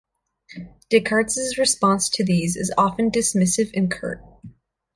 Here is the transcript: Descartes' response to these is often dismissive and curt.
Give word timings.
Descartes' 0.89 1.59
response 1.59 2.09
to 2.09 2.23
these 2.25 2.55
is 2.55 2.73
often 2.75 3.11
dismissive 3.11 3.69
and 3.75 3.91
curt. 3.91 4.19